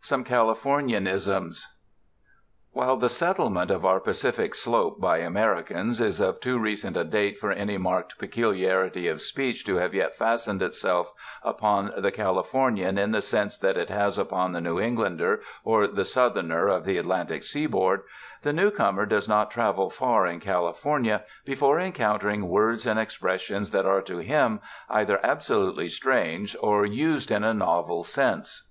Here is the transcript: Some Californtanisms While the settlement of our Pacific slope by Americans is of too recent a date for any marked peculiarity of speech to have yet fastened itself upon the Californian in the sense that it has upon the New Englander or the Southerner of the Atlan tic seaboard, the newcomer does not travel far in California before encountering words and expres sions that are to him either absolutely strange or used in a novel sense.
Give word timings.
Some 0.00 0.24
Californtanisms 0.24 1.66
While 2.72 2.96
the 2.96 3.10
settlement 3.10 3.70
of 3.70 3.84
our 3.84 4.00
Pacific 4.00 4.54
slope 4.54 4.98
by 4.98 5.18
Americans 5.18 6.00
is 6.00 6.20
of 6.20 6.40
too 6.40 6.58
recent 6.58 6.96
a 6.96 7.04
date 7.04 7.36
for 7.38 7.52
any 7.52 7.76
marked 7.76 8.16
peculiarity 8.18 9.08
of 9.08 9.20
speech 9.20 9.62
to 9.66 9.76
have 9.76 9.92
yet 9.92 10.16
fastened 10.16 10.62
itself 10.62 11.12
upon 11.42 11.92
the 11.98 12.10
Californian 12.10 12.96
in 12.96 13.10
the 13.10 13.20
sense 13.20 13.58
that 13.58 13.76
it 13.76 13.90
has 13.90 14.16
upon 14.16 14.52
the 14.52 14.60
New 14.62 14.80
Englander 14.80 15.42
or 15.64 15.86
the 15.86 16.06
Southerner 16.06 16.66
of 16.66 16.86
the 16.86 16.96
Atlan 16.96 17.28
tic 17.28 17.42
seaboard, 17.42 18.04
the 18.40 18.54
newcomer 18.54 19.04
does 19.04 19.28
not 19.28 19.50
travel 19.50 19.90
far 19.90 20.26
in 20.26 20.40
California 20.40 21.24
before 21.44 21.78
encountering 21.78 22.48
words 22.48 22.86
and 22.86 22.98
expres 22.98 23.42
sions 23.42 23.70
that 23.72 23.84
are 23.84 24.00
to 24.00 24.16
him 24.16 24.60
either 24.88 25.20
absolutely 25.22 25.90
strange 25.90 26.56
or 26.62 26.86
used 26.86 27.30
in 27.30 27.44
a 27.44 27.52
novel 27.52 28.02
sense. 28.02 28.70